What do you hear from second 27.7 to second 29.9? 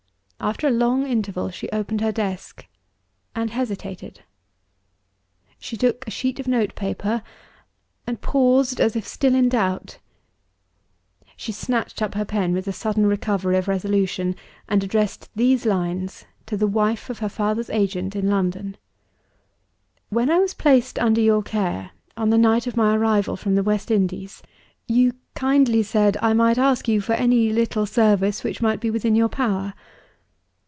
service which might be within your power.